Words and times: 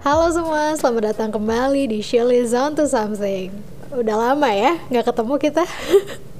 Halo 0.00 0.32
semua, 0.32 0.72
selamat 0.80 1.12
datang 1.12 1.28
kembali 1.28 1.92
di 1.92 2.00
Shirley 2.00 2.40
Zone 2.48 2.72
to 2.72 2.88
Something. 2.88 3.52
Udah 3.92 4.16
lama 4.16 4.48
ya, 4.48 4.80
nggak 4.88 5.12
ketemu 5.12 5.34
kita. 5.36 5.64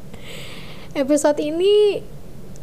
Episode 1.05 1.45
ini 1.45 2.01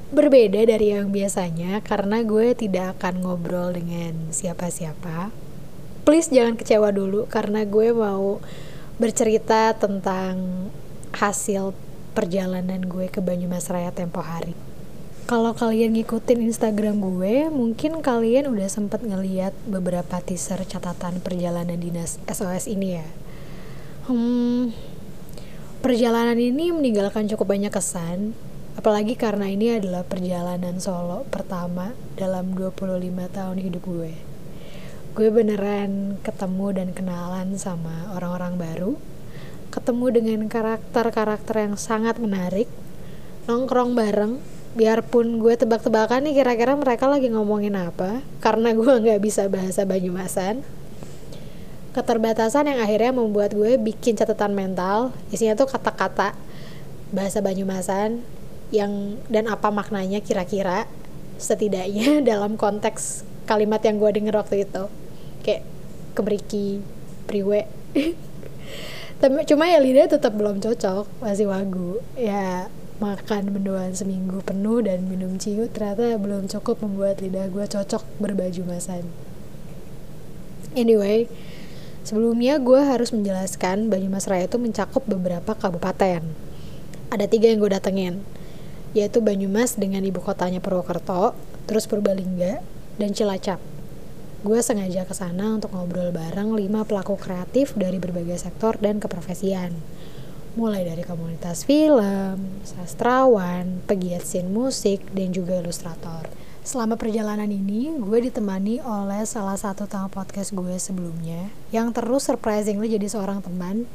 berbeda 0.09 0.57
dari 0.65 0.97
yang 0.97 1.13
biasanya 1.13 1.85
Karena 1.85 2.25
gue 2.25 2.57
tidak 2.57 2.97
akan 2.97 3.21
ngobrol 3.21 3.77
dengan 3.77 4.33
siapa-siapa. 4.33 5.29
Please 6.01 6.33
jangan 6.33 6.57
kecewa 6.57 6.89
dulu 6.89 7.29
Karena 7.29 7.61
gue 7.61 7.93
mau 7.93 8.41
bercerita 8.97 9.77
tentang 9.77 10.65
hasil 11.13 11.77
perjalanan 12.17 12.81
gue 12.81 13.05
ke 13.05 13.21
Banyumas 13.21 13.69
Raya 13.69 13.93
tempo 13.93 14.25
hari 14.25 14.57
kalau 15.27 15.51
kalian 15.51 15.91
ngikutin 15.91 16.39
Instagram 16.39 17.03
gue, 17.03 17.51
mungkin 17.51 17.99
kalian 17.99 18.47
udah 18.47 18.71
sempet 18.71 19.03
ngeliat 19.03 19.51
beberapa 19.67 20.23
teaser 20.23 20.63
catatan 20.63 21.19
perjalanan 21.19 21.75
dinas 21.75 22.15
SOS 22.31 22.71
ini 22.71 22.95
ya. 22.95 23.07
Hmm, 24.07 24.71
perjalanan 25.83 26.39
ini 26.39 26.71
meninggalkan 26.71 27.27
cukup 27.27 27.51
banyak 27.51 27.75
kesan, 27.75 28.39
apalagi 28.79 29.19
karena 29.19 29.51
ini 29.51 29.75
adalah 29.75 30.07
perjalanan 30.07 30.79
solo 30.79 31.27
pertama 31.27 31.91
dalam 32.15 32.55
25 32.55 33.27
tahun 33.27 33.57
hidup 33.59 33.83
gue. 33.83 34.15
Gue 35.11 35.27
beneran 35.27 36.23
ketemu 36.23 36.67
dan 36.71 36.89
kenalan 36.95 37.59
sama 37.59 38.15
orang-orang 38.15 38.55
baru, 38.55 38.91
ketemu 39.75 40.05
dengan 40.07 40.47
karakter-karakter 40.47 41.67
yang 41.67 41.75
sangat 41.75 42.15
menarik, 42.15 42.71
nongkrong 43.51 43.91
bareng, 43.91 44.39
biarpun 44.77 45.41
gue 45.41 45.57
tebak-tebakan 45.57 46.29
nih 46.29 46.45
kira-kira 46.45 46.77
mereka 46.77 47.09
lagi 47.09 47.33
ngomongin 47.33 47.73
apa? 47.73 48.21
Karena 48.39 48.71
gue 48.77 48.87
nggak 49.03 49.21
bisa 49.21 49.49
bahasa 49.49 49.83
Banyumasan 49.83 50.61
keterbatasan 51.97 52.69
yang 52.69 52.77
akhirnya 52.77 53.09
membuat 53.09 53.57
gue 53.57 53.73
bikin 53.81 54.13
catatan 54.13 54.53
mental 54.53 55.09
isinya 55.33 55.57
tuh 55.57 55.65
kata-kata 55.65 56.37
bahasa 57.09 57.41
Banyumasan 57.41 58.21
yang 58.69 59.17
dan 59.31 59.49
apa 59.49 59.73
maknanya 59.73 60.21
kira-kira 60.21 60.85
setidaknya 61.41 62.19
dalam 62.29 62.53
konteks 62.53 63.25
kalimat 63.47 63.79
yang 63.81 63.97
gue 63.97 64.11
denger 64.13 64.35
waktu 64.37 64.67
itu. 64.67 64.91
Kayak 65.41 65.63
keberiki 66.13 66.83
priwe. 67.25 67.65
Tapi 69.21 69.49
cuma 69.49 69.65
ya 69.65 69.81
lidah 69.81 70.05
tetap 70.05 70.35
belum 70.37 70.61
cocok 70.61 71.09
masih 71.23 71.49
wagu. 71.49 72.03
Ya 72.13 72.69
makan 72.97 73.53
mendoan 73.53 73.93
seminggu 73.93 74.41
penuh 74.41 74.81
dan 74.81 75.05
minum 75.05 75.37
ciu 75.37 75.69
ternyata 75.69 76.17
belum 76.17 76.49
cukup 76.49 76.81
membuat 76.81 77.21
lidah 77.21 77.45
gue 77.45 77.65
cocok 77.69 78.01
berbaju 78.17 78.61
masan. 78.65 79.05
Anyway, 80.73 81.29
sebelumnya 82.01 82.57
gue 82.57 82.81
harus 82.81 83.13
menjelaskan 83.13 83.93
Banyumas 83.93 84.25
Raya 84.25 84.49
itu 84.49 84.57
mencakup 84.57 85.05
beberapa 85.05 85.53
kabupaten. 85.53 86.25
Ada 87.13 87.25
tiga 87.29 87.53
yang 87.53 87.61
gue 87.61 87.71
datengin, 87.71 88.25
yaitu 88.97 89.21
Banyumas 89.21 89.77
dengan 89.77 90.01
ibu 90.01 90.17
kotanya 90.17 90.57
Purwokerto, 90.57 91.37
terus 91.69 91.85
Purbalingga, 91.85 92.65
dan 92.97 93.13
Cilacap. 93.13 93.61
Gue 94.41 94.61
sengaja 94.61 95.05
ke 95.05 95.13
sana 95.13 95.57
untuk 95.57 95.73
ngobrol 95.73 96.09
bareng 96.09 96.53
lima 96.53 96.85
pelaku 96.85 97.17
kreatif 97.17 97.73
dari 97.77 97.97
berbagai 98.01 98.37
sektor 98.41 98.77
dan 98.77 99.01
keprofesian 99.01 99.73
mulai 100.57 100.81
dari 100.81 101.05
komunitas 101.05 101.69
film, 101.69 102.57
sastrawan, 102.65 103.85
pegiat 103.85 104.25
scene 104.25 104.49
musik, 104.49 105.05
dan 105.13 105.29
juga 105.29 105.61
ilustrator. 105.61 106.25
Selama 106.65 106.97
perjalanan 106.97 107.45
ini, 107.47 107.93
gue 107.93 108.19
ditemani 108.25 108.81
oleh 108.81 109.21
salah 109.29 109.53
satu 109.53 109.85
tamu 109.85 110.09
podcast 110.09 110.57
gue 110.57 110.75
sebelumnya, 110.81 111.53
yang 111.69 111.93
terus 111.93 112.25
surprisingly 112.25 112.89
jadi 112.89 113.05
seorang 113.05 113.45
teman, 113.45 113.85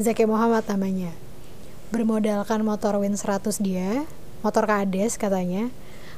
Zaki 0.00 0.24
Muhammad 0.24 0.64
namanya. 0.64 1.12
Bermodalkan 1.92 2.64
motor 2.64 2.96
Win 3.04 3.14
100 3.14 3.60
dia, 3.60 4.08
motor 4.40 4.64
kades 4.64 5.20
katanya, 5.20 5.68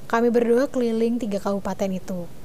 kami 0.07 0.31
berdua 0.31 0.71
keliling 0.71 1.19
tiga 1.19 1.43
kabupaten 1.43 1.91
itu 1.99 2.40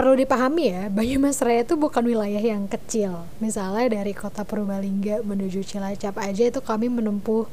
perlu 0.00 0.16
dipahami 0.16 0.72
ya, 0.72 0.88
Banyumas 0.88 1.44
Raya 1.44 1.60
itu 1.60 1.76
bukan 1.76 2.00
wilayah 2.00 2.40
yang 2.40 2.64
kecil. 2.72 3.28
Misalnya 3.36 4.00
dari 4.00 4.16
kota 4.16 4.48
Purbalingga 4.48 5.20
menuju 5.20 5.60
Cilacap 5.60 6.16
aja 6.24 6.48
itu 6.48 6.64
kami 6.64 6.88
menempuh 6.88 7.44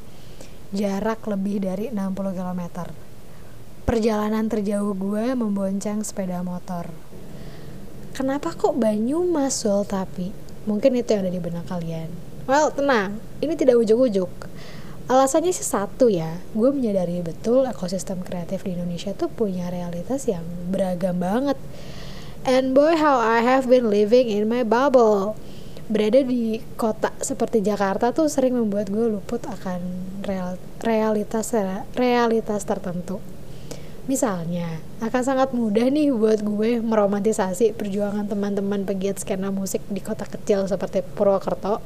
jarak 0.72 1.20
lebih 1.28 1.60
dari 1.60 1.92
60 1.92 2.08
km. 2.32 2.88
Perjalanan 3.84 4.48
terjauh 4.48 4.96
gue 4.96 5.36
membonceng 5.36 6.00
sepeda 6.00 6.40
motor. 6.40 6.88
Kenapa 8.16 8.56
kok 8.56 8.80
Banyumas 8.80 9.52
Sul 9.52 9.84
tapi? 9.84 10.32
Mungkin 10.64 10.96
itu 10.96 11.12
yang 11.12 11.28
ada 11.28 11.32
di 11.36 11.44
benak 11.44 11.68
kalian. 11.68 12.08
Well, 12.48 12.72
tenang, 12.72 13.20
ini 13.44 13.60
tidak 13.60 13.76
ujuk-ujuk. 13.76 14.48
Alasannya 15.04 15.52
sih 15.52 15.68
satu 15.68 16.08
ya, 16.08 16.40
gue 16.56 16.72
menyadari 16.72 17.20
betul 17.20 17.68
ekosistem 17.68 18.24
kreatif 18.24 18.64
di 18.64 18.72
Indonesia 18.72 19.12
tuh 19.12 19.28
punya 19.28 19.68
realitas 19.68 20.24
yang 20.24 20.48
beragam 20.72 21.20
banget 21.20 21.60
And 22.46 22.70
boy 22.70 22.94
how 22.94 23.18
I 23.18 23.42
have 23.42 23.66
been 23.66 23.90
living 23.90 24.30
in 24.30 24.46
my 24.46 24.62
bubble. 24.62 25.34
Berada 25.88 26.20
di 26.22 26.60
kota 26.76 27.10
seperti 27.18 27.64
Jakarta 27.64 28.14
tuh 28.14 28.28
sering 28.30 28.54
membuat 28.54 28.92
gue 28.92 29.08
luput 29.08 29.40
akan 29.42 29.80
real, 30.22 30.60
realitas 30.84 31.50
realitas 31.96 32.62
tertentu. 32.62 33.18
Misalnya, 34.08 34.80
akan 35.04 35.22
sangat 35.24 35.52
mudah 35.52 35.88
nih 35.88 36.14
buat 36.14 36.40
gue 36.40 36.80
meromantisasi 36.80 37.76
perjuangan 37.76 38.24
teman-teman 38.24 38.84
pegiat 38.88 39.20
skena 39.20 39.52
musik 39.52 39.84
di 39.88 40.00
kota 40.00 40.24
kecil 40.24 40.64
seperti 40.64 41.04
Purwokerto 41.04 41.80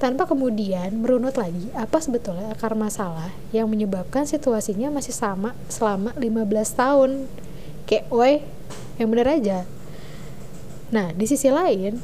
tanpa 0.00 0.24
kemudian 0.24 0.96
merunut 1.04 1.36
lagi 1.36 1.68
apa 1.76 2.00
sebetulnya 2.00 2.56
akar 2.56 2.72
masalah 2.72 3.28
yang 3.52 3.68
menyebabkan 3.68 4.24
situasinya 4.24 4.88
masih 4.88 5.12
sama 5.12 5.52
selama 5.68 6.16
15 6.16 6.48
tahun. 6.72 7.10
Kayak, 7.84 8.08
woi, 8.08 8.40
yang 8.96 9.12
bener 9.12 9.28
aja 9.28 9.68
nah 10.90 11.14
di 11.14 11.28
sisi 11.28 11.52
lain 11.52 12.00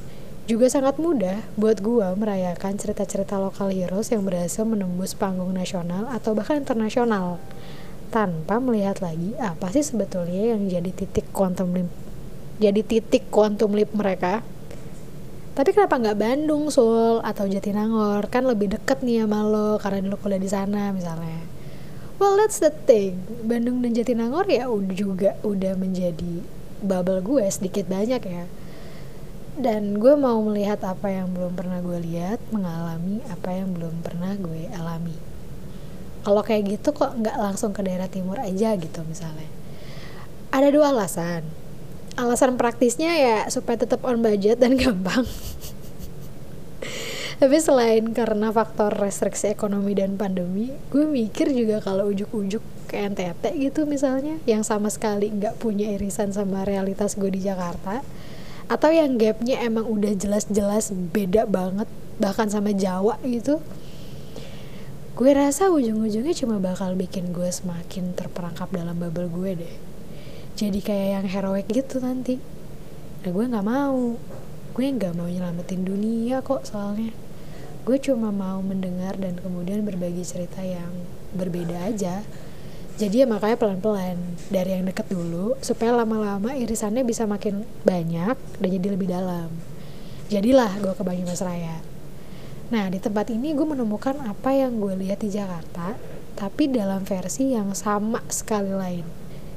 juga 0.46 0.70
sangat 0.70 1.02
mudah 1.02 1.42
buat 1.58 1.82
gua 1.82 2.14
merayakan 2.14 2.78
cerita-cerita 2.78 3.34
lokal 3.34 3.74
heroes 3.74 4.14
yang 4.14 4.22
berhasil 4.22 4.62
menembus 4.62 5.18
panggung 5.18 5.50
nasional 5.50 6.06
atau 6.14 6.38
bahkan 6.38 6.62
internasional 6.62 7.42
tanpa 8.14 8.62
melihat 8.62 9.02
lagi 9.02 9.34
apa 9.42 9.74
sih 9.74 9.82
sebetulnya 9.82 10.54
yang 10.54 10.70
jadi 10.70 10.90
titik 10.94 11.34
quantum 11.34 11.74
leap 11.74 11.90
jadi 12.62 12.80
titik 12.86 13.26
quantum 13.26 13.74
leap 13.74 13.90
mereka 13.90 14.46
tapi 15.56 15.72
kenapa 15.72 15.96
nggak 15.96 16.20
Bandung, 16.20 16.68
Sul 16.68 17.24
atau 17.24 17.48
Jatinangor? 17.48 18.28
Kan 18.28 18.44
lebih 18.44 18.76
deket 18.76 19.00
nih 19.00 19.24
sama 19.24 19.40
lo 19.40 19.80
karena 19.80 20.04
dulu 20.04 20.20
kuliah 20.20 20.36
di 20.36 20.52
sana 20.52 20.92
misalnya. 20.92 21.40
Well, 22.20 22.36
that's 22.36 22.60
the 22.60 22.68
thing. 22.68 23.24
Bandung 23.40 23.80
dan 23.80 23.96
Jatinangor 23.96 24.44
ya 24.52 24.68
juga 24.92 25.40
udah 25.40 25.72
menjadi 25.80 26.44
bubble 26.82 27.24
gue 27.24 27.44
sedikit 27.48 27.88
banyak 27.88 28.22
ya. 28.22 28.44
Dan 29.56 29.96
gue 29.96 30.12
mau 30.20 30.36
melihat 30.44 30.84
apa 30.84 31.08
yang 31.08 31.32
belum 31.32 31.56
pernah 31.56 31.80
gue 31.80 31.96
lihat 32.04 32.40
mengalami 32.52 33.24
apa 33.32 33.56
yang 33.56 33.72
belum 33.72 34.04
pernah 34.04 34.36
gue 34.36 34.68
alami. 34.76 35.16
Kalau 36.26 36.42
kayak 36.44 36.76
gitu 36.76 36.92
kok 36.92 37.16
nggak 37.16 37.38
langsung 37.38 37.72
ke 37.72 37.80
daerah 37.80 38.10
timur 38.10 38.36
aja 38.36 38.76
gitu 38.76 39.00
misalnya. 39.08 39.48
Ada 40.52 40.68
dua 40.68 40.92
alasan. 40.92 41.46
Alasan 42.20 42.60
praktisnya 42.60 43.16
ya 43.16 43.38
supaya 43.48 43.80
tetap 43.80 44.04
on 44.04 44.20
budget 44.20 44.60
dan 44.60 44.76
gampang. 44.80 45.24
Tapi 47.36 47.56
selain 47.60 48.16
karena 48.16 48.48
faktor 48.48 48.96
restriksi 48.96 49.52
ekonomi 49.52 49.92
dan 49.92 50.16
pandemi 50.16 50.72
gue 50.88 51.04
mikir 51.04 51.52
juga 51.52 51.84
kalau 51.84 52.08
ujuk-ujuk 52.08 52.75
ke 52.96 53.04
NTT 53.12 53.44
gitu 53.60 53.84
misalnya 53.84 54.40
yang 54.48 54.64
sama 54.64 54.88
sekali 54.88 55.28
nggak 55.28 55.60
punya 55.60 55.92
irisan 55.92 56.32
sama 56.32 56.64
realitas 56.64 57.12
gue 57.12 57.28
di 57.28 57.44
Jakarta 57.44 58.00
atau 58.72 58.88
yang 58.88 59.20
gapnya 59.20 59.60
emang 59.60 59.84
udah 59.84 60.16
jelas-jelas 60.16 60.96
beda 61.12 61.44
banget 61.44 61.84
bahkan 62.16 62.48
sama 62.48 62.72
Jawa 62.72 63.20
gitu 63.20 63.60
gue 65.16 65.30
rasa 65.32 65.68
ujung-ujungnya 65.68 66.32
cuma 66.32 66.56
bakal 66.56 66.96
bikin 66.96 67.36
gue 67.36 67.48
semakin 67.52 68.16
terperangkap 68.16 68.68
dalam 68.68 69.00
bubble 69.00 69.32
gue 69.32 69.64
deh. 69.64 69.74
Jadi 70.60 70.84
kayak 70.84 71.08
yang 71.08 71.24
heroik 71.24 71.64
gitu 71.72 72.04
nanti. 72.04 72.36
Nah 73.24 73.30
gue 73.32 73.44
nggak 73.48 73.64
mau. 73.64 74.20
Gue 74.76 74.84
nggak 74.92 75.16
mau 75.16 75.24
nyelamatin 75.24 75.88
dunia 75.88 76.44
kok 76.44 76.68
soalnya. 76.68 77.16
Gue 77.88 77.96
cuma 77.96 78.28
mau 78.28 78.60
mendengar 78.60 79.16
dan 79.16 79.40
kemudian 79.40 79.88
berbagi 79.88 80.20
cerita 80.20 80.60
yang 80.60 80.92
berbeda 81.32 81.88
aja 81.88 82.20
jadi 82.96 83.22
ya 83.22 83.26
makanya 83.28 83.60
pelan-pelan 83.60 84.16
dari 84.48 84.72
yang 84.72 84.88
deket 84.88 85.12
dulu 85.12 85.52
supaya 85.60 85.92
lama-lama 85.92 86.56
irisannya 86.56 87.04
bisa 87.04 87.28
makin 87.28 87.68
banyak 87.84 88.32
dan 88.32 88.68
jadi 88.72 88.88
lebih 88.88 89.12
dalam. 89.12 89.52
Jadilah 90.32 90.80
gue 90.80 90.96
ke 90.96 91.04
Banyumas 91.04 91.44
Raya. 91.44 91.84
Nah 92.72 92.88
di 92.88 92.96
tempat 92.96 93.28
ini 93.28 93.52
gue 93.52 93.68
menemukan 93.68 94.16
apa 94.24 94.56
yang 94.56 94.80
gue 94.80 94.96
lihat 94.96 95.20
di 95.20 95.28
Jakarta 95.28 95.92
tapi 96.40 96.72
dalam 96.72 97.04
versi 97.04 97.52
yang 97.52 97.76
sama 97.76 98.24
sekali 98.32 98.72
lain. 98.72 99.04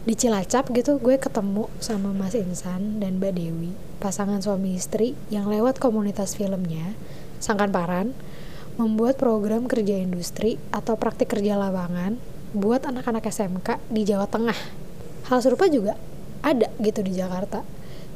Di 0.03 0.19
Cilacap 0.19 0.75
gitu 0.75 0.99
gue 0.99 1.15
ketemu 1.15 1.71
sama 1.79 2.11
Mas 2.11 2.35
Insan 2.35 2.99
dan 2.99 3.23
Mbak 3.23 3.33
Dewi 3.39 3.71
pasangan 4.03 4.43
suami 4.43 4.75
istri 4.75 5.15
yang 5.31 5.47
lewat 5.47 5.79
komunitas 5.79 6.35
filmnya 6.35 6.91
Sangkan 7.39 7.71
Paran 7.71 8.11
membuat 8.75 9.15
program 9.15 9.67
kerja 9.67 9.95
industri 9.95 10.59
atau 10.75 10.99
praktik 10.99 11.31
kerja 11.31 11.55
lapangan 11.55 12.19
buat 12.55 12.81
anak-anak 12.85 13.29
SMK 13.29 13.77
di 13.93 14.01
Jawa 14.05 14.25
Tengah. 14.25 14.57
Hal 15.29 15.39
serupa 15.45 15.69
juga 15.69 15.93
ada 16.41 16.71
gitu 16.81 17.05
di 17.05 17.13
Jakarta. 17.13 17.61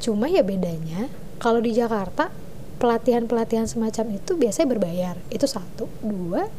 Cuma 0.01 0.25
ya 0.25 0.41
bedanya 0.41 1.07
kalau 1.38 1.62
di 1.62 1.75
Jakarta 1.75 2.33
pelatihan-pelatihan 2.81 3.69
semacam 3.69 4.18
itu 4.18 4.33
biasanya 4.33 4.68
berbayar. 4.74 5.15
Itu 5.30 5.45
satu. 5.45 5.85
Dua 6.01 6.50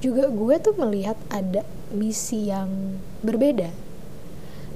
juga 0.00 0.28
gue 0.28 0.54
tuh 0.60 0.74
melihat 0.76 1.16
ada 1.32 1.64
misi 1.92 2.52
yang 2.52 3.00
berbeda. 3.24 3.72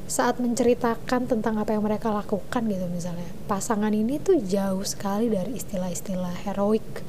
Saat 0.04 0.40
menceritakan 0.40 1.28
tentang 1.28 1.56
apa 1.56 1.72
yang 1.72 1.84
mereka 1.84 2.12
lakukan 2.12 2.64
gitu 2.68 2.86
misalnya. 2.88 3.28
Pasangan 3.48 3.92
ini 3.92 4.20
tuh 4.20 4.40
jauh 4.40 4.84
sekali 4.84 5.32
dari 5.32 5.56
istilah-istilah 5.56 6.44
heroik 6.48 7.04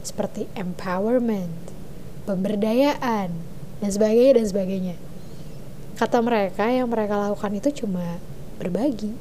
seperti 0.00 0.48
empowerment 0.56 1.70
pemberdayaan 2.24 3.49
dan 3.80 3.90
sebagainya 3.90 4.32
dan 4.40 4.46
sebagainya. 4.46 4.96
Kata 5.96 6.24
mereka 6.24 6.68
yang 6.68 6.88
mereka 6.88 7.16
lakukan 7.16 7.52
itu 7.56 7.84
cuma 7.84 8.16
berbagi. 8.56 9.12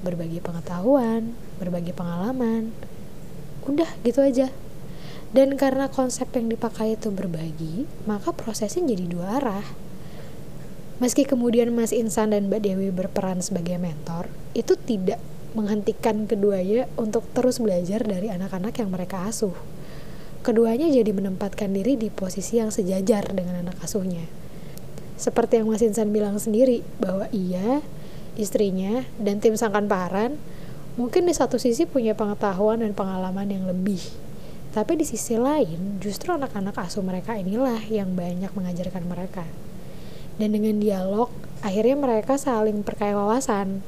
Berbagi 0.00 0.40
pengetahuan 0.40 1.36
berbagi 1.60 1.92
pengalaman. 1.92 2.72
Udah 3.68 3.86
gitu 4.00 4.24
aja. 4.24 4.48
Dan 5.30 5.54
karena 5.60 5.86
konsep 5.92 6.26
yang 6.34 6.50
dipakai 6.50 6.98
itu 6.98 7.12
berbagi 7.12 7.86
maka 8.08 8.32
prosesnya 8.32 8.82
jadi 8.88 9.04
dua 9.06 9.38
arah. 9.38 9.66
Meski 10.98 11.28
kemudian 11.28 11.70
Mas 11.72 11.94
Insan 11.96 12.34
dan 12.34 12.50
Mbak 12.50 12.60
Dewi 12.60 12.88
berperan 12.92 13.40
sebagai 13.40 13.80
mentor, 13.80 14.28
itu 14.52 14.76
tidak 14.76 15.16
menghentikan 15.56 16.28
keduanya 16.28 16.92
untuk 17.00 17.24
terus 17.32 17.56
belajar 17.56 18.04
dari 18.04 18.28
anak-anak 18.28 18.76
yang 18.76 18.92
mereka 18.92 19.24
asuh. 19.24 19.56
Keduanya 20.40 20.88
jadi 20.88 21.12
menempatkan 21.12 21.72
diri 21.72 22.00
di 22.00 22.08
posisi 22.08 22.56
yang 22.56 22.72
sejajar 22.72 23.28
dengan 23.32 23.60
anak 23.66 23.76
asuhnya. 23.84 24.24
Seperti 25.20 25.60
yang 25.60 25.68
Mas 25.68 25.84
Insan 25.84 26.16
bilang 26.16 26.40
sendiri, 26.40 26.80
bahwa 26.96 27.28
ia, 27.28 27.84
istrinya, 28.40 29.04
dan 29.20 29.44
tim 29.44 29.52
Sangkan 29.52 29.84
Paran 29.84 30.40
mungkin 30.96 31.28
di 31.28 31.36
satu 31.36 31.60
sisi 31.60 31.84
punya 31.84 32.16
pengetahuan 32.16 32.80
dan 32.80 32.96
pengalaman 32.96 33.52
yang 33.52 33.68
lebih. 33.68 34.00
Tapi 34.72 34.96
di 34.96 35.04
sisi 35.04 35.36
lain, 35.36 36.00
justru 36.00 36.32
anak-anak 36.32 36.78
asuh 36.80 37.04
mereka 37.04 37.36
inilah 37.36 37.84
yang 37.92 38.16
banyak 38.16 38.48
mengajarkan 38.56 39.04
mereka 39.04 39.44
dan 40.40 40.56
dengan 40.56 40.80
dialog 40.80 41.28
akhirnya 41.60 42.00
mereka 42.00 42.40
saling 42.40 42.80
perkaya 42.80 43.12
wawasan 43.12 43.84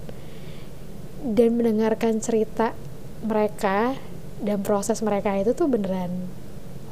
dan 1.25 1.51
mendengarkan 1.57 2.21
cerita 2.21 2.77
mereka 3.25 3.97
dan 4.45 4.61
proses 4.61 5.01
mereka 5.01 5.33
itu 5.41 5.57
tuh 5.57 5.73
beneran 5.73 6.29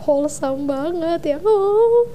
wholesome 0.04 0.68
banget 0.68 1.36
ya 1.36 1.38
oh. 1.42 2.08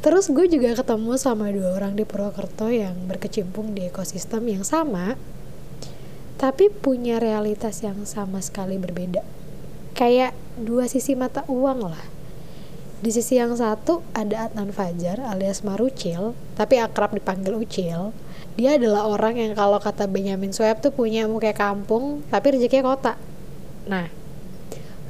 terus 0.00 0.30
gue 0.32 0.46
juga 0.48 0.74
ketemu 0.74 1.16
sama 1.20 1.52
dua 1.52 1.76
orang 1.76 1.94
di 1.94 2.02
Purwokerto 2.02 2.72
yang 2.72 2.96
berkecimpung 3.10 3.76
di 3.76 3.88
ekosistem 3.88 4.46
yang 4.48 4.64
sama 4.64 5.14
tapi 6.40 6.72
punya 6.72 7.20
realitas 7.20 7.84
yang 7.84 8.02
sama 8.08 8.40
sekali 8.40 8.80
berbeda 8.80 9.20
kayak 9.92 10.32
dua 10.56 10.88
sisi 10.88 11.12
mata 11.12 11.44
uang 11.46 11.80
lah 11.84 12.20
di 13.00 13.08
sisi 13.08 13.40
yang 13.40 13.56
satu 13.56 14.04
ada 14.12 14.44
Adnan 14.44 14.76
Fajar 14.76 15.24
alias 15.24 15.64
Marucil, 15.64 16.36
tapi 16.52 16.76
akrab 16.76 17.16
dipanggil 17.16 17.56
Ucil. 17.56 18.12
Dia 18.60 18.76
adalah 18.76 19.08
orang 19.08 19.40
yang 19.40 19.56
kalau 19.56 19.80
kata 19.80 20.04
Benjamin 20.04 20.52
Sueb 20.52 20.84
tuh 20.84 20.92
punya 20.92 21.24
muka 21.24 21.56
kampung, 21.56 22.20
tapi 22.28 22.60
rezekinya 22.60 22.92
kota. 22.92 23.16
Nah, 23.88 24.12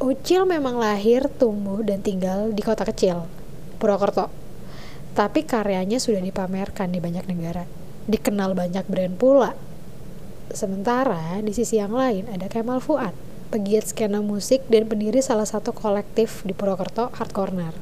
Ucil 0.00 0.48
memang 0.48 0.80
lahir, 0.80 1.28
tumbuh, 1.28 1.84
dan 1.84 2.00
tinggal 2.00 2.56
di 2.56 2.64
kota 2.64 2.88
kecil, 2.88 3.28
Purwokerto. 3.76 4.32
Tapi 5.12 5.44
karyanya 5.44 6.00
sudah 6.00 6.24
dipamerkan 6.24 6.88
di 6.88 7.04
banyak 7.04 7.28
negara. 7.28 7.68
Dikenal 8.08 8.56
banyak 8.56 8.88
brand 8.88 9.20
pula. 9.20 9.52
Sementara 10.56 11.36
di 11.44 11.52
sisi 11.52 11.76
yang 11.76 11.92
lain 11.92 12.32
ada 12.32 12.48
Kemal 12.48 12.80
Fuad 12.80 13.12
pegiat 13.52 13.92
skena 13.92 14.24
musik 14.24 14.64
dan 14.72 14.88
pendiri 14.88 15.20
salah 15.20 15.44
satu 15.44 15.76
kolektif 15.76 16.48
di 16.48 16.56
Purwokerto, 16.56 17.12
Hard 17.12 17.36
Corner. 17.36 17.76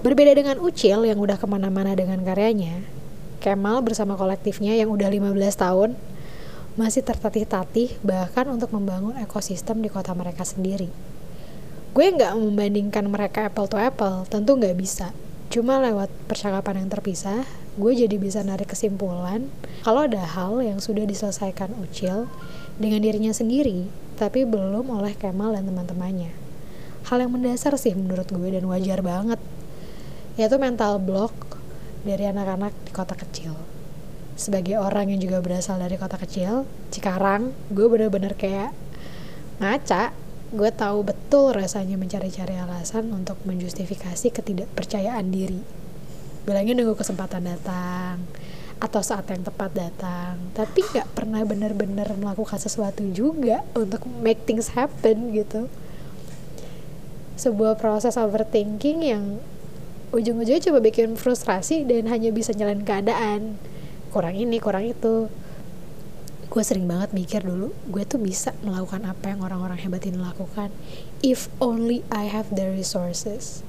Berbeda 0.00 0.32
dengan 0.32 0.56
Ucil 0.64 1.04
yang 1.04 1.20
udah 1.20 1.36
ke 1.36 1.44
mana-mana 1.44 1.92
dengan 1.92 2.24
karyanya, 2.24 2.80
Kemal 3.44 3.84
bersama 3.84 4.16
kolektifnya 4.16 4.72
yang 4.72 4.88
udah 4.88 5.12
15 5.12 5.36
tahun 5.52 6.00
masih 6.80 7.04
tertatih-tatih 7.04 8.00
bahkan 8.00 8.48
untuk 8.48 8.72
membangun 8.72 9.20
ekosistem 9.20 9.84
di 9.84 9.92
kota 9.92 10.16
mereka 10.16 10.48
sendiri. 10.48 11.17
Gue 11.98 12.14
nggak 12.14 12.38
membandingkan 12.38 13.10
mereka 13.10 13.50
apple 13.50 13.66
to 13.66 13.74
apple, 13.74 14.22
tentu 14.30 14.54
nggak 14.54 14.78
bisa. 14.78 15.10
Cuma 15.50 15.82
lewat 15.82 16.06
percakapan 16.30 16.86
yang 16.86 16.94
terpisah, 16.94 17.42
gue 17.74 17.90
jadi 17.90 18.14
bisa 18.22 18.38
narik 18.46 18.70
kesimpulan 18.70 19.50
kalau 19.82 20.06
ada 20.06 20.22
hal 20.22 20.62
yang 20.62 20.78
sudah 20.78 21.02
diselesaikan 21.02 21.74
Ucil 21.82 22.30
dengan 22.78 23.02
dirinya 23.02 23.34
sendiri, 23.34 23.90
tapi 24.14 24.46
belum 24.46 24.94
oleh 24.94 25.18
Kemal 25.18 25.58
dan 25.58 25.66
teman-temannya. 25.66 26.30
Hal 27.10 27.18
yang 27.18 27.34
mendasar 27.34 27.74
sih 27.74 27.98
menurut 27.98 28.30
gue 28.30 28.46
dan 28.46 28.70
wajar 28.70 29.02
banget, 29.02 29.42
yaitu 30.38 30.54
mental 30.54 31.02
block 31.02 31.34
dari 32.06 32.30
anak-anak 32.30 32.78
di 32.86 32.94
kota 32.94 33.18
kecil. 33.18 33.58
Sebagai 34.38 34.78
orang 34.78 35.10
yang 35.10 35.18
juga 35.18 35.42
berasal 35.42 35.82
dari 35.82 35.98
kota 35.98 36.14
kecil, 36.14 36.62
Cikarang, 36.94 37.50
gue 37.74 37.90
bener-bener 37.90 38.38
kayak 38.38 38.70
ngaca, 39.58 40.27
gue 40.48 40.70
tahu 40.72 41.04
betul 41.04 41.52
rasanya 41.52 42.00
mencari-cari 42.00 42.56
alasan 42.56 43.12
untuk 43.12 43.36
menjustifikasi 43.44 44.32
ketidakpercayaan 44.32 45.28
diri. 45.28 45.60
Bilangnya 46.48 46.80
nunggu 46.80 46.96
kesempatan 46.96 47.44
datang, 47.44 48.24
atau 48.78 49.02
saat 49.02 49.26
yang 49.28 49.42
tepat 49.42 49.74
datang. 49.74 50.38
Tapi 50.54 50.80
nggak 50.80 51.08
pernah 51.12 51.42
benar-benar 51.42 52.14
melakukan 52.14 52.62
sesuatu 52.62 53.02
juga 53.10 53.66
untuk 53.74 54.06
make 54.22 54.46
things 54.46 54.72
happen 54.78 55.34
gitu. 55.34 55.66
Sebuah 57.38 57.78
proses 57.78 58.18
overthinking 58.18 58.98
yang 59.02 59.42
ujung-ujungnya 60.10 60.62
coba 60.70 60.78
bikin 60.80 61.14
frustrasi 61.18 61.84
dan 61.84 62.08
hanya 62.10 62.30
bisa 62.32 62.54
nyalain 62.54 62.82
keadaan. 62.82 63.60
Kurang 64.14 64.34
ini 64.34 64.56
kurang 64.62 64.88
itu 64.88 65.28
gue 66.48 66.64
sering 66.64 66.88
banget 66.88 67.12
mikir 67.12 67.44
dulu 67.44 67.76
gue 67.92 68.08
tuh 68.08 68.16
bisa 68.16 68.56
melakukan 68.64 69.04
apa 69.04 69.36
yang 69.36 69.44
orang-orang 69.44 69.76
hebat 69.84 70.00
ini 70.08 70.16
lakukan 70.16 70.72
if 71.20 71.52
only 71.60 72.00
I 72.08 72.32
have 72.32 72.48
the 72.48 72.72
resources. 72.72 73.60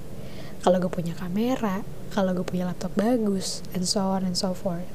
Kalau 0.63 0.79
gue 0.79 0.91
punya 0.91 1.11
kamera 1.11 1.83
kalau 2.15 2.31
gue 2.31 2.47
punya 2.47 2.63
laptop 2.71 2.95
bagus 2.95 3.59
and 3.75 3.83
so 3.83 3.99
on 4.07 4.23
and 4.23 4.39
so 4.39 4.55
forth. 4.55 4.87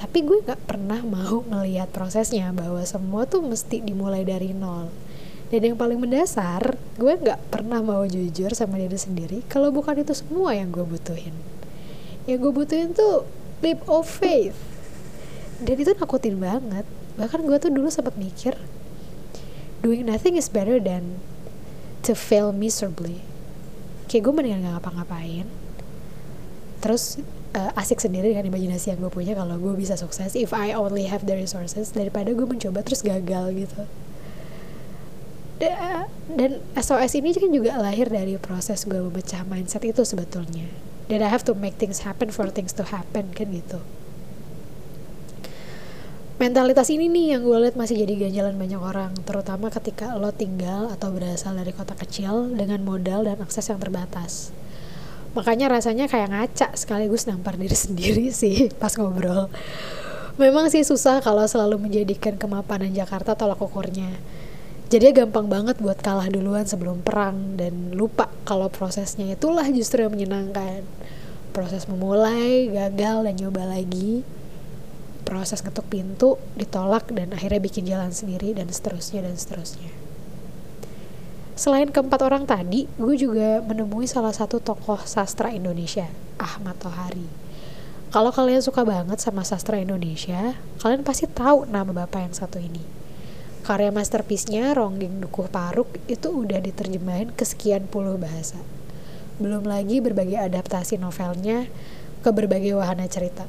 Tapi 0.00 0.24
gue 0.24 0.40
gak 0.40 0.64
pernah 0.64 1.04
mau 1.04 1.44
ngelihat 1.44 1.92
prosesnya 1.92 2.56
bahwa 2.56 2.80
semua 2.88 3.28
tuh 3.28 3.44
mesti 3.44 3.84
dimulai 3.84 4.24
dari 4.24 4.56
nol. 4.56 4.88
Dan 5.52 5.60
yang 5.72 5.76
paling 5.76 6.00
mendasar 6.00 6.80
gue 6.96 7.12
gak 7.20 7.52
pernah 7.52 7.84
mau 7.84 8.00
jujur 8.08 8.56
sama 8.56 8.80
diri 8.80 8.96
sendiri 8.96 9.44
kalau 9.44 9.68
bukan 9.68 10.00
itu 10.00 10.16
semua 10.16 10.56
yang 10.56 10.72
gue 10.72 10.88
butuhin. 10.88 11.36
Yang 12.24 12.48
gue 12.48 12.52
butuhin 12.64 12.90
tuh 12.96 13.28
leap 13.60 13.84
of 13.84 14.08
faith 14.08 14.77
dan 15.58 15.74
itu 15.74 15.90
nakutin 15.90 16.38
banget. 16.38 16.86
Bahkan 17.18 17.42
gue 17.42 17.56
tuh 17.58 17.70
dulu 17.74 17.90
sempat 17.90 18.14
mikir 18.14 18.54
doing 19.82 20.06
nothing 20.06 20.34
is 20.34 20.50
better 20.50 20.78
than 20.78 21.18
to 22.06 22.14
fail 22.14 22.54
miserably. 22.54 23.22
Kayak 24.06 24.30
gue 24.30 24.32
mendingan 24.34 24.60
gak 24.66 24.74
ngapa-ngapain. 24.78 25.46
Terus 26.78 27.18
uh, 27.58 27.74
asik 27.74 27.98
sendiri 27.98 28.30
dengan 28.30 28.54
imajinasi 28.54 28.94
yang 28.94 29.02
gue 29.02 29.10
punya 29.10 29.34
kalau 29.34 29.58
gue 29.58 29.74
bisa 29.74 29.98
sukses 29.98 30.38
if 30.38 30.54
I 30.54 30.74
only 30.78 31.10
have 31.10 31.26
the 31.26 31.34
resources 31.34 31.90
daripada 31.90 32.30
gue 32.30 32.46
mencoba 32.46 32.86
terus 32.86 33.02
gagal 33.02 33.50
gitu. 33.54 33.82
Dan 36.38 36.62
SOS 36.78 37.18
ini 37.18 37.34
kan 37.34 37.50
juga 37.50 37.74
lahir 37.82 38.06
dari 38.06 38.38
proses 38.38 38.86
gue 38.86 39.02
memecah 39.02 39.42
mindset 39.42 39.82
itu 39.82 40.06
sebetulnya. 40.06 40.70
Dan 41.10 41.18
I 41.18 41.26
have 41.26 41.42
to 41.50 41.58
make 41.58 41.82
things 41.82 42.06
happen 42.06 42.30
for 42.30 42.46
things 42.46 42.70
to 42.78 42.86
happen 42.86 43.34
kan 43.34 43.50
gitu 43.50 43.82
mentalitas 46.38 46.86
ini 46.94 47.10
nih 47.10 47.34
yang 47.34 47.42
gue 47.42 47.58
lihat 47.66 47.74
masih 47.74 48.06
jadi 48.06 48.14
ganjalan 48.30 48.54
banyak 48.54 48.78
orang 48.78 49.12
terutama 49.26 49.74
ketika 49.74 50.14
lo 50.14 50.30
tinggal 50.30 50.86
atau 50.86 51.10
berasal 51.10 51.58
dari 51.58 51.74
kota 51.74 51.98
kecil 51.98 52.54
dengan 52.54 52.78
modal 52.86 53.26
dan 53.26 53.42
akses 53.42 53.66
yang 53.66 53.82
terbatas. 53.82 54.54
Makanya 55.34 55.66
rasanya 55.66 56.06
kayak 56.06 56.30
ngaca 56.30 56.78
sekaligus 56.78 57.26
nampar 57.26 57.58
diri 57.58 57.74
sendiri 57.90 58.30
sih 58.30 58.70
pas 58.70 58.94
ngobrol. 58.94 59.50
Memang 60.38 60.70
sih 60.70 60.86
susah 60.86 61.18
kalau 61.18 61.42
selalu 61.50 61.90
menjadikan 61.90 62.38
kemapanan 62.38 62.94
Jakarta 62.94 63.34
tolak 63.34 63.58
ukurnya. 63.58 64.14
Jadi 64.88 65.10
gampang 65.10 65.50
banget 65.50 65.82
buat 65.82 65.98
kalah 65.98 66.30
duluan 66.30 66.64
sebelum 66.64 67.02
perang 67.02 67.58
dan 67.58 67.92
lupa 67.98 68.30
kalau 68.46 68.70
prosesnya 68.70 69.34
itulah 69.34 69.66
justru 69.74 70.06
yang 70.06 70.14
menyenangkan. 70.14 70.86
Proses 71.50 71.90
memulai 71.90 72.70
gagal 72.70 73.26
dan 73.26 73.34
nyoba 73.34 73.66
lagi 73.66 74.22
proses 75.28 75.60
ketuk 75.60 75.84
pintu 75.92 76.40
ditolak 76.56 77.12
dan 77.12 77.36
akhirnya 77.36 77.60
bikin 77.60 77.84
jalan 77.84 78.08
sendiri 78.16 78.56
dan 78.56 78.72
seterusnya 78.72 79.28
dan 79.28 79.36
seterusnya. 79.36 79.92
Selain 81.52 81.92
keempat 81.92 82.24
orang 82.24 82.48
tadi 82.48 82.88
gue 82.96 83.14
juga 83.20 83.60
menemui 83.60 84.08
salah 84.08 84.32
satu 84.32 84.56
tokoh 84.56 85.04
sastra 85.04 85.52
Indonesia 85.52 86.08
Ahmad 86.40 86.80
Tohari. 86.80 87.28
Kalau 88.08 88.32
kalian 88.32 88.64
suka 88.64 88.88
banget 88.88 89.20
sama 89.20 89.44
sastra 89.44 89.76
Indonesia 89.76 90.56
kalian 90.80 91.04
pasti 91.04 91.28
tahu 91.28 91.68
nama 91.68 91.92
bapak 91.92 92.24
yang 92.24 92.32
satu 92.32 92.56
ini. 92.56 92.80
Karya 93.68 93.92
masterpiece-nya 93.92 94.72
Ronggeng 94.72 95.20
Dukuh 95.20 95.52
Paruk 95.52 95.92
itu 96.08 96.32
udah 96.32 96.56
diterjemahin 96.56 97.36
ke 97.36 97.44
sekian 97.44 97.84
puluh 97.84 98.16
bahasa. 98.16 98.56
Belum 99.36 99.60
lagi 99.66 100.00
berbagai 100.00 100.40
adaptasi 100.40 100.96
novelnya 100.96 101.68
ke 102.24 102.30
berbagai 102.32 102.80
wahana 102.80 103.04
cerita 103.10 103.44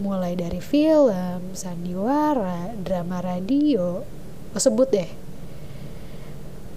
mulai 0.00 0.34
dari 0.34 0.58
film, 0.58 1.52
sandiwara, 1.52 2.72
drama 2.80 3.20
radio, 3.20 4.02
sebut 4.56 4.88
deh. 4.88 5.10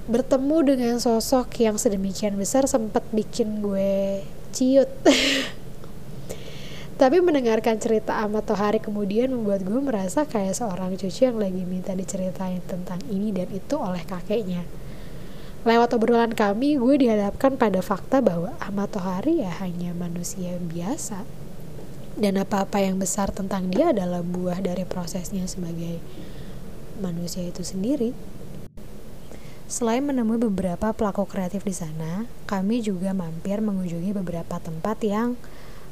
Bertemu 0.06 0.58
dengan 0.68 0.96
sosok 1.00 1.50
yang 1.63 1.80
sedemikian 1.80 2.36
besar 2.36 2.68
sempat 2.68 3.01
bikin 3.15 3.63
gue 3.63 4.22
ciut. 4.51 4.92
Tapi 7.01 7.18
mendengarkan 7.24 7.80
cerita 7.82 8.22
Ahmad 8.22 8.46
Tohari 8.46 8.77
kemudian 8.77 9.34
membuat 9.34 9.65
gue 9.65 9.80
merasa 9.82 10.27
kayak 10.27 10.53
seorang 10.53 10.94
cucu 10.94 11.25
yang 11.25 11.39
lagi 11.42 11.63
minta 11.65 11.96
diceritain 11.98 12.62
tentang 12.68 13.01
ini 13.10 13.34
dan 13.34 13.50
itu 13.50 13.75
oleh 13.80 14.03
kakeknya. 14.06 14.68
Lewat 15.63 15.96
obrolan 15.96 16.36
kami, 16.36 16.75
gue 16.75 16.96
dihadapkan 17.00 17.56
pada 17.56 17.80
fakta 17.80 18.20
bahwa 18.20 18.51
Ahmad 18.60 18.92
Tohari 18.92 19.39
ya 19.39 19.51
hanya 19.63 19.96
manusia 19.96 20.60
biasa 20.60 21.24
dan 22.13 22.38
apa-apa 22.38 22.77
yang 22.77 23.01
besar 23.01 23.34
tentang 23.34 23.74
dia 23.74 23.89
adalah 23.89 24.22
buah 24.22 24.62
dari 24.62 24.86
prosesnya 24.86 25.50
sebagai 25.50 25.98
manusia 27.01 27.41
itu 27.41 27.65
sendiri. 27.65 28.13
Selain 29.65 30.05
menemui 30.05 30.38
beberapa 30.38 30.93
pelaku 30.93 31.25
kreatif 31.25 31.65
di 31.65 31.74
sana, 31.74 32.29
kami 32.46 32.86
juga 32.86 33.10
mampir 33.17 33.58
mengunjungi 33.58 34.13
beberapa 34.13 34.62
tempat 34.62 35.01
yang 35.01 35.34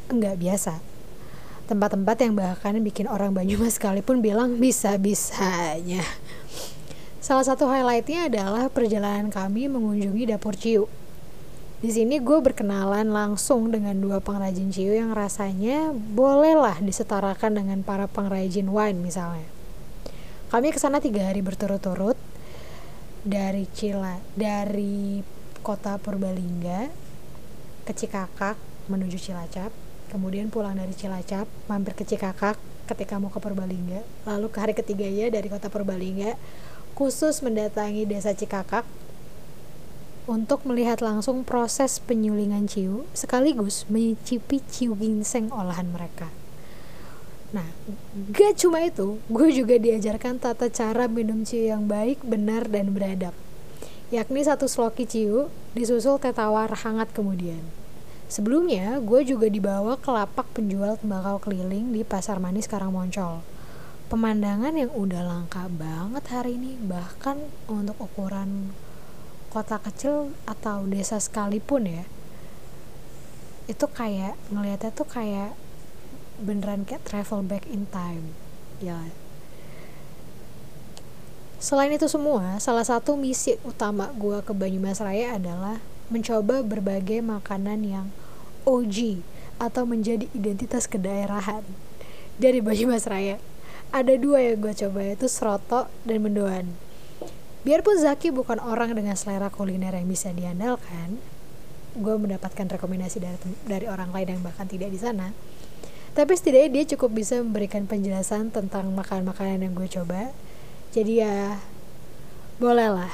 enggak 0.06 0.38
biasa. 0.38 0.78
Tempat-tempat 1.66 2.18
yang 2.22 2.34
bahkan 2.38 2.78
bikin 2.84 3.10
orang 3.10 3.34
Banyumas 3.34 3.82
sekalipun 3.82 4.22
bilang 4.22 4.62
bisa-bisanya. 4.62 6.04
Salah 7.24 7.46
satu 7.48 7.66
highlightnya 7.70 8.30
adalah 8.30 8.70
perjalanan 8.70 9.34
kami 9.34 9.72
mengunjungi 9.72 10.30
dapur 10.30 10.54
Ciu 10.54 10.86
di 11.82 11.90
sini 11.90 12.22
gue 12.22 12.38
berkenalan 12.46 13.10
langsung 13.10 13.74
dengan 13.74 13.98
dua 13.98 14.22
pengrajin 14.22 14.70
ciu 14.70 14.94
yang 14.94 15.18
rasanya 15.18 15.90
bolehlah 15.90 16.78
disetarakan 16.78 17.58
dengan 17.58 17.82
para 17.82 18.06
pengrajin 18.06 18.70
wine 18.70 19.02
misalnya. 19.02 19.50
Kami 20.54 20.70
ke 20.70 20.78
sana 20.78 21.02
tiga 21.02 21.26
hari 21.26 21.42
berturut-turut 21.42 22.14
dari 23.26 23.66
Cila, 23.74 24.22
dari 24.38 25.26
kota 25.66 25.98
Purbalingga 25.98 26.94
ke 27.90 27.94
Cikakak 27.98 28.62
menuju 28.86 29.18
Cilacap, 29.18 29.74
kemudian 30.14 30.54
pulang 30.54 30.78
dari 30.78 30.94
Cilacap 30.94 31.50
mampir 31.66 31.98
ke 31.98 32.06
Cikakak 32.06 32.62
ketika 32.94 33.18
mau 33.18 33.34
ke 33.34 33.42
Purbalingga, 33.42 34.06
lalu 34.30 34.54
ke 34.54 34.58
hari 34.62 34.78
ketiganya 34.78 35.34
dari 35.34 35.50
kota 35.50 35.66
Purbalingga 35.74 36.38
khusus 36.94 37.42
mendatangi 37.42 38.06
desa 38.06 38.38
Cikakak 38.38 38.86
untuk 40.30 40.66
melihat 40.70 41.02
langsung 41.02 41.42
proses 41.42 41.98
penyulingan 41.98 42.70
ciu 42.70 43.10
sekaligus 43.18 43.90
mencicipi 43.90 44.62
ciu 44.70 44.94
ginseng 44.94 45.50
olahan 45.50 45.90
mereka. 45.90 46.30
Nah, 47.52 47.68
gak 48.32 48.64
cuma 48.64 48.80
itu, 48.86 49.20
gue 49.28 49.50
juga 49.52 49.76
diajarkan 49.76 50.40
tata 50.40 50.72
cara 50.72 51.12
minum 51.12 51.44
ciu 51.44 51.68
yang 51.68 51.84
baik, 51.84 52.24
benar, 52.24 52.70
dan 52.72 52.96
beradab. 52.96 53.36
Yakni 54.12 54.44
satu 54.44 54.72
sloki 54.72 55.04
ciu 55.04 55.52
disusul 55.76 56.16
teh 56.20 56.32
hangat 56.32 57.12
kemudian. 57.12 57.60
Sebelumnya, 58.32 59.04
gue 59.04 59.28
juga 59.28 59.52
dibawa 59.52 60.00
ke 60.00 60.08
lapak 60.08 60.48
penjual 60.56 60.96
tembakau 60.96 61.44
keliling 61.44 61.92
di 61.92 62.08
Pasar 62.08 62.40
Manis 62.40 62.72
Karangmoncol. 62.72 63.44
Pemandangan 64.08 64.72
yang 64.76 64.92
udah 64.96 65.20
langka 65.20 65.68
banget 65.68 66.24
hari 66.32 66.56
ini, 66.56 66.80
bahkan 66.80 67.52
untuk 67.68 68.00
ukuran 68.00 68.72
kota 69.52 69.78
kecil 69.84 70.32
atau 70.48 70.88
desa 70.88 71.20
sekalipun 71.20 71.84
ya 71.86 72.04
itu 73.70 73.86
kayak 73.88 74.40
ngelihatnya 74.50 74.92
tuh 74.96 75.08
kayak 75.08 75.54
beneran 76.42 76.88
kayak 76.88 77.06
travel 77.06 77.46
back 77.46 77.64
in 77.70 77.86
time 77.92 78.34
ya. 78.82 79.12
Selain 81.62 81.94
itu 81.94 82.10
semua 82.10 82.58
salah 82.58 82.82
satu 82.82 83.14
misi 83.14 83.54
utama 83.62 84.10
gue 84.18 84.42
ke 84.42 84.50
Banyumas 84.50 84.98
Raya 84.98 85.38
adalah 85.38 85.78
mencoba 86.10 86.66
berbagai 86.66 87.22
makanan 87.22 87.86
yang 87.86 88.08
OG 88.66 89.22
atau 89.62 89.86
menjadi 89.86 90.26
identitas 90.34 90.90
kedaerahan 90.90 91.62
dari 92.42 92.66
Banyumas 92.66 93.06
Raya 93.06 93.38
ada 93.94 94.18
dua 94.18 94.42
yang 94.42 94.58
gue 94.58 94.74
coba 94.74 95.00
yaitu 95.06 95.30
seroto 95.30 95.86
dan 96.02 96.26
mendoan 96.26 96.74
Biarpun 97.62 97.94
Zaki 98.02 98.34
bukan 98.34 98.58
orang 98.58 98.98
dengan 98.98 99.14
selera 99.14 99.54
kuliner 99.54 99.94
yang 99.94 100.10
bisa 100.10 100.34
diandalkan, 100.34 101.22
gue 101.94 102.16
mendapatkan 102.18 102.66
rekomendasi 102.66 103.22
dari 103.22 103.38
dari 103.70 103.86
orang 103.86 104.10
lain 104.10 104.34
yang 104.34 104.42
bahkan 104.42 104.66
tidak 104.66 104.90
di 104.90 104.98
sana. 104.98 105.30
Tapi 106.18 106.34
setidaknya 106.34 106.70
dia 106.74 106.84
cukup 106.98 107.22
bisa 107.22 107.38
memberikan 107.38 107.86
penjelasan 107.86 108.50
tentang 108.50 108.90
makanan-makanan 108.98 109.62
yang 109.62 109.74
gue 109.78 109.86
coba. 109.94 110.34
Jadi 110.90 111.22
ya 111.22 111.62
bolehlah. 112.58 113.14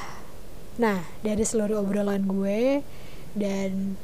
Nah, 0.80 1.04
dari 1.20 1.44
seluruh 1.44 1.84
obrolan 1.84 2.24
gue 2.24 2.80
dan 3.36 4.00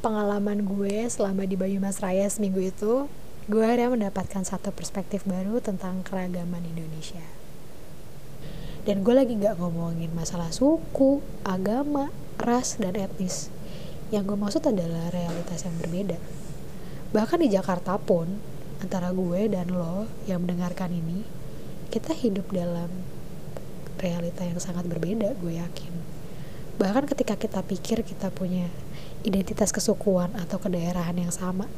pengalaman 0.00 0.64
gue 0.64 1.04
selama 1.12 1.44
di 1.44 1.60
Banyumas 1.60 2.00
Raya 2.00 2.32
seminggu 2.32 2.64
itu, 2.64 3.12
gue 3.44 3.60
akhirnya 3.60 3.92
mendapatkan 3.92 4.40
satu 4.40 4.72
perspektif 4.72 5.28
baru 5.28 5.60
tentang 5.60 6.00
keragaman 6.00 6.64
Indonesia 6.64 7.41
dan 8.82 9.06
gue 9.06 9.14
lagi 9.14 9.38
gak 9.38 9.62
ngomongin 9.62 10.10
masalah 10.10 10.50
suku, 10.50 11.22
agama, 11.46 12.10
ras, 12.42 12.82
dan 12.82 12.98
etnis. 12.98 13.46
Yang 14.10 14.34
gue 14.34 14.38
maksud 14.42 14.62
adalah 14.66 15.14
realitas 15.14 15.62
yang 15.62 15.78
berbeda. 15.78 16.18
Bahkan 17.14 17.38
di 17.46 17.48
Jakarta 17.54 17.94
pun, 18.02 18.26
antara 18.82 19.14
gue 19.14 19.46
dan 19.46 19.70
lo 19.70 20.10
yang 20.26 20.42
mendengarkan 20.42 20.90
ini, 20.90 21.22
kita 21.94 22.10
hidup 22.10 22.50
dalam 22.50 22.90
realita 24.02 24.42
yang 24.42 24.58
sangat 24.58 24.90
berbeda, 24.90 25.38
gue 25.38 25.62
yakin. 25.62 25.92
Bahkan 26.82 27.06
ketika 27.06 27.38
kita 27.38 27.62
pikir 27.62 28.02
kita 28.02 28.34
punya 28.34 28.66
identitas 29.22 29.70
kesukuan 29.70 30.34
atau 30.34 30.58
kedaerahan 30.58 31.14
yang 31.14 31.30
sama, 31.30 31.70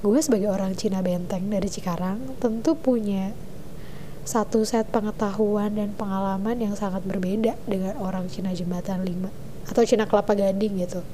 gue 0.00 0.20
sebagai 0.24 0.48
orang 0.48 0.72
Cina 0.72 1.04
Benteng 1.04 1.52
dari 1.52 1.68
Cikarang 1.68 2.40
tentu 2.40 2.72
punya 2.72 3.36
satu 4.24 4.64
set 4.64 4.88
pengetahuan 4.88 5.76
dan 5.76 5.92
pengalaman 5.92 6.56
yang 6.56 6.72
sangat 6.72 7.04
berbeda 7.04 7.60
dengan 7.68 7.92
orang 8.00 8.24
Cina 8.32 8.56
Jembatan 8.56 9.04
5 9.04 9.68
atau 9.68 9.82
Cina 9.84 10.08
Kelapa 10.08 10.32
Gading 10.32 10.80
gitu. 10.80 11.04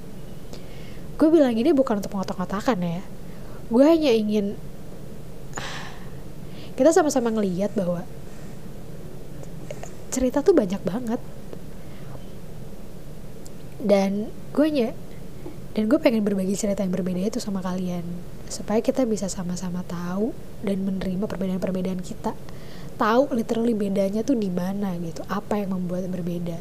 Gue 1.19 1.29
bilang 1.29 1.53
ini 1.53 1.75
bukan 1.75 1.99
untuk 1.99 2.15
mengotak-ngotakan 2.15 2.79
ya. 2.81 3.03
Gue 3.67 3.83
hanya 3.83 4.15
ingin 4.15 4.55
kita 6.79 6.95
sama-sama 6.95 7.35
ngeliat 7.35 7.75
bahwa 7.75 8.07
cerita 10.15 10.47
tuh 10.47 10.55
banyak 10.55 10.81
banget. 10.87 11.21
Dan 13.83 14.31
gue 14.55 14.65
hanya 14.71 14.95
dan 15.75 15.87
gue 15.87 15.99
pengen 16.03 16.27
berbagi 16.27 16.55
cerita 16.59 16.83
yang 16.83 16.95
berbeda 16.95 17.31
itu 17.31 17.39
sama 17.39 17.63
kalian 17.63 18.03
supaya 18.51 18.83
kita 18.83 19.07
bisa 19.07 19.31
sama-sama 19.31 19.87
tahu 19.87 20.35
dan 20.67 20.83
menerima 20.83 21.31
perbedaan-perbedaan 21.31 22.03
kita 22.03 22.35
tahu 23.01 23.33
literally 23.33 23.73
bedanya 23.73 24.21
tuh 24.21 24.37
di 24.37 24.53
mana 24.53 24.93
gitu. 25.01 25.25
Apa 25.33 25.65
yang 25.65 25.73
membuat 25.73 26.05
berbeda. 26.13 26.61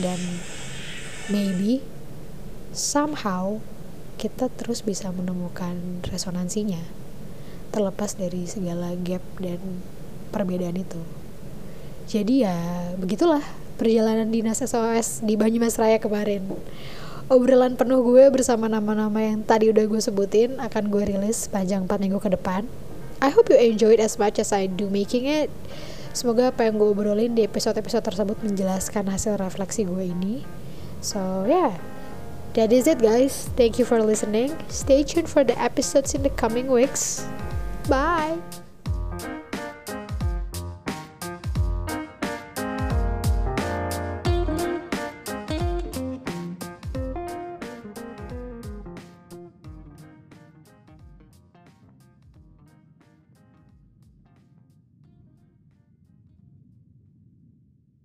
Dan 0.00 0.16
maybe 1.28 1.84
somehow 2.72 3.60
kita 4.16 4.48
terus 4.48 4.80
bisa 4.80 5.12
menemukan 5.12 6.00
resonansinya 6.08 6.80
terlepas 7.68 8.16
dari 8.16 8.48
segala 8.48 8.96
gap 8.96 9.20
dan 9.36 9.60
perbedaan 10.32 10.80
itu. 10.80 11.00
Jadi 12.08 12.48
ya 12.48 12.56
begitulah 12.96 13.44
perjalanan 13.76 14.28
dinas 14.32 14.64
SOS 14.64 15.20
di 15.24 15.36
Banyumas 15.36 15.76
Raya 15.76 16.00
kemarin. 16.00 16.48
Obrolan 17.32 17.80
penuh 17.80 18.04
gue 18.04 18.28
bersama 18.28 18.68
nama-nama 18.68 19.24
yang 19.24 19.40
tadi 19.40 19.72
udah 19.72 19.84
gue 19.88 20.00
sebutin 20.00 20.60
akan 20.60 20.92
gue 20.92 21.02
rilis 21.16 21.48
panjang 21.48 21.88
4 21.88 21.96
minggu 21.96 22.20
ke 22.20 22.28
depan 22.36 22.68
I 23.22 23.30
hope 23.30 23.46
you 23.46 23.56
enjoy 23.56 23.94
it 23.94 24.02
as 24.02 24.18
much 24.18 24.42
as 24.42 24.50
I 24.50 24.66
do 24.66 24.90
making 24.90 25.30
it. 25.30 25.46
Semoga 26.10 26.50
apa 26.50 26.66
yang 26.66 26.76
gue 26.76 26.90
obrolin 26.90 27.38
di 27.38 27.46
episode-episode 27.46 28.02
tersebut 28.02 28.42
menjelaskan 28.42 29.06
hasil 29.08 29.38
refleksi 29.38 29.86
gue 29.86 30.10
ini. 30.10 30.42
So 30.98 31.46
yeah, 31.46 31.78
That 32.54 32.72
is 32.72 32.86
it 32.86 33.00
guys. 33.00 33.48
Thank 33.56 33.78
you 33.78 33.84
for 33.84 34.02
listening. 34.02 34.52
Stay 34.68 35.02
tuned 35.04 35.28
for 35.28 35.44
the 35.44 35.58
episodes 35.58 36.14
in 36.14 36.22
the 36.22 36.30
coming 36.30 36.68
weeks. 36.68 37.24
Bye. 37.88 38.61